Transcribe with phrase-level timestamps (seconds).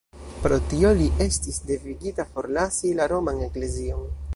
[0.45, 4.15] Pro tio li estis devigita forlasi la roman eklezion.